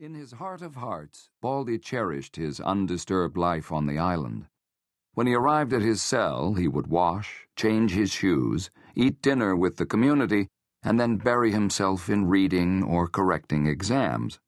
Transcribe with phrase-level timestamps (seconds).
[0.00, 4.46] In his heart of hearts, Baldi cherished his undisturbed life on the island.
[5.14, 9.76] When he arrived at his cell, he would wash, change his shoes, eat dinner with
[9.76, 10.46] the community,
[10.84, 14.38] and then bury himself in reading or correcting exams.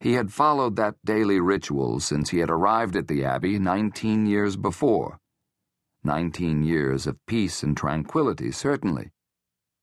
[0.00, 4.56] He had followed that daily ritual since he had arrived at the Abbey 19 years
[4.56, 5.20] before.
[6.02, 9.12] 19 years of peace and tranquility, certainly.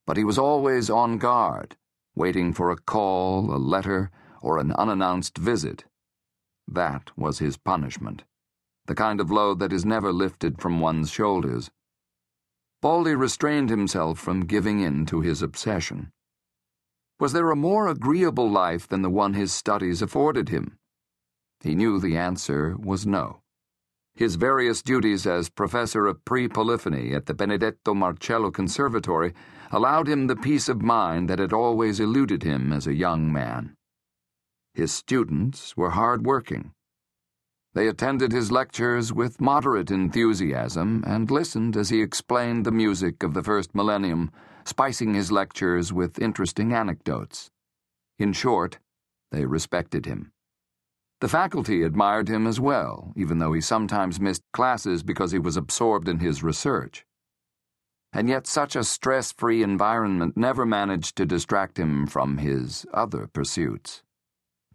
[0.06, 1.78] But he was always on guard,
[2.16, 4.12] waiting for a call, a letter,
[4.42, 5.86] or an unannounced visit.
[6.68, 8.24] That was his punishment,
[8.86, 11.72] the kind of load that is never lifted from one's shoulders.
[12.82, 16.12] Baldi restrained himself from giving in to his obsession.
[17.20, 20.78] Was there a more agreeable life than the one his studies afforded him?
[21.62, 23.42] He knew the answer was no.
[24.16, 29.34] His various duties as professor of pre polyphony at the Benedetto Marcello Conservatory
[29.72, 33.76] allowed him the peace of mind that had always eluded him as a young man.
[34.74, 36.72] His students were hard working.
[37.74, 43.34] They attended his lectures with moderate enthusiasm and listened as he explained the music of
[43.34, 44.32] the first millennium,
[44.66, 47.52] spicing his lectures with interesting anecdotes.
[48.18, 48.80] In short,
[49.32, 50.32] they respected him.
[51.22, 55.58] The faculty admired him as well, even though he sometimes missed classes because he was
[55.58, 57.06] absorbed in his research.
[58.14, 63.28] And yet, such a stress free environment never managed to distract him from his other
[63.28, 64.02] pursuits.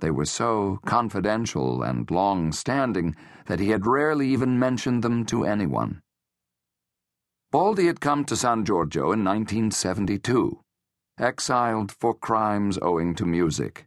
[0.00, 3.14] They were so confidential and long standing
[3.47, 6.03] that he had rarely even mentioned them to anyone.
[7.53, 10.61] Baldi had come to San Giorgio in 1972,
[11.19, 13.87] exiled for crimes owing to music.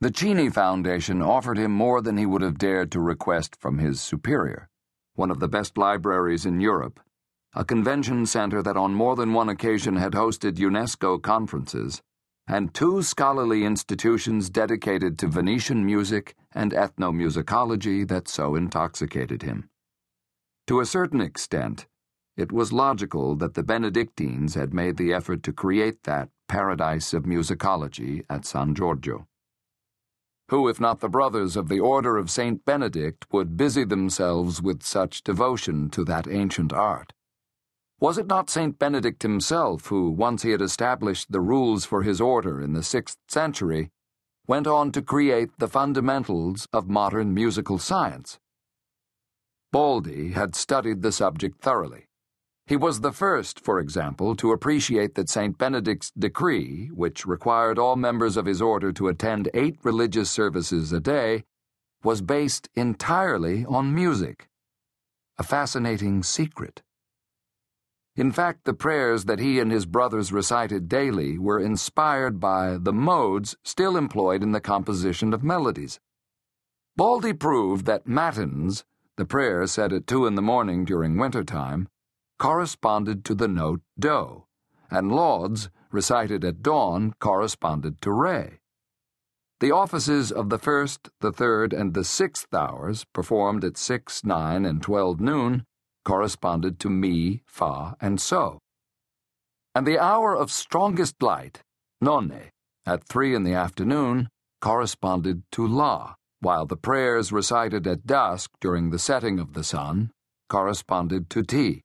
[0.00, 4.00] The Cini Foundation offered him more than he would have dared to request from his
[4.00, 4.68] superior,
[5.14, 7.00] one of the best libraries in Europe,
[7.54, 12.02] a convention center that on more than one occasion had hosted UNESCO conferences
[12.52, 19.70] and two scholarly institutions dedicated to Venetian music and ethnomusicology that so intoxicated him.
[20.66, 21.86] To a certain extent,
[22.36, 27.22] it was logical that the Benedictines had made the effort to create that paradise of
[27.22, 29.26] musicology at San Giorgio.
[30.50, 32.62] Who, if not the brothers of the Order of St.
[32.66, 37.14] Benedict, would busy themselves with such devotion to that ancient art?
[38.02, 38.80] Was it not St.
[38.80, 43.16] Benedict himself who, once he had established the rules for his order in the sixth
[43.28, 43.90] century,
[44.48, 48.40] went on to create the fundamentals of modern musical science?
[49.70, 52.06] Baldi had studied the subject thoroughly.
[52.66, 55.56] He was the first, for example, to appreciate that St.
[55.56, 60.98] Benedict's decree, which required all members of his order to attend eight religious services a
[60.98, 61.44] day,
[62.02, 64.48] was based entirely on music.
[65.38, 66.82] A fascinating secret.
[68.14, 72.92] In fact, the prayers that he and his brothers recited daily were inspired by the
[72.92, 75.98] modes still employed in the composition of melodies.
[76.94, 78.84] Baldi proved that matins,
[79.16, 81.88] the prayer said at two in the morning during winter time,
[82.38, 84.44] corresponded to the note do,
[84.90, 88.58] and lauds, recited at dawn, corresponded to re.
[89.60, 94.66] The offices of the first, the third, and the sixth hours, performed at six, nine,
[94.66, 95.64] and twelve noon,
[96.04, 98.58] corresponded to mi, fa, and so.
[99.74, 101.62] And the hour of strongest light,
[102.00, 102.50] nonne,
[102.84, 104.28] at three in the afternoon,
[104.60, 110.10] corresponded to la, while the prayers recited at dusk during the setting of the sun
[110.48, 111.80] corresponded to ti.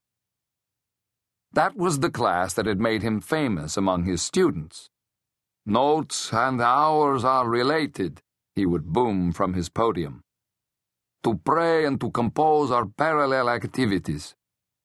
[1.52, 4.90] That was the class that had made him famous among his students.
[5.64, 8.20] Notes and hours are related,
[8.54, 10.20] he would boom from his podium.
[11.24, 14.34] To pray and to compose are parallel activities.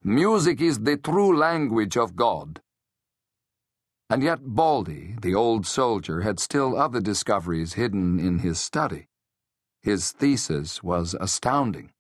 [0.04, 2.60] Music is the true language of God.
[4.10, 9.08] And yet Baldi, the old soldier, had still other discoveries hidden in his study.
[9.82, 11.92] His thesis was astounding.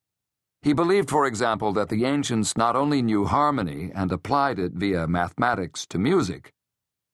[0.61, 5.07] He believed, for example, that the ancients not only knew harmony and applied it via
[5.07, 6.53] mathematics to music,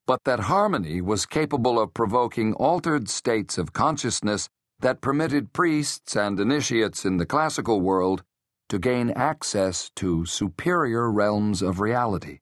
[0.06, 4.50] but that harmony was capable of provoking altered states of consciousness
[4.80, 8.24] that permitted priests and initiates in the classical world
[8.70, 12.40] to gain access to superior realms of reality.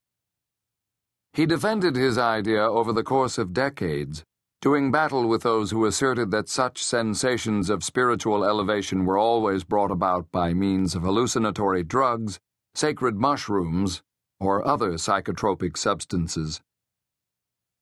[1.34, 4.24] He defended his idea over the course of decades,
[4.62, 9.92] doing battle with those who asserted that such sensations of spiritual elevation were always brought
[9.92, 12.40] about by means of hallucinatory drugs,
[12.74, 14.02] sacred mushrooms,
[14.40, 16.62] or other psychotropic substances.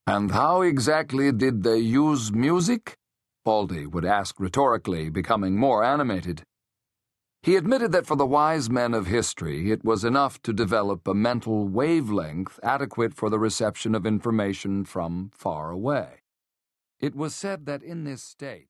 [0.06, 2.96] And how exactly did they use music?
[3.46, 6.44] Baldi would ask rhetorically, becoming more animated.
[7.44, 11.14] He admitted that for the wise men of history, it was enough to develop a
[11.14, 16.24] mental wavelength adequate for the reception of information from far away.
[17.00, 18.70] It was said that in this state,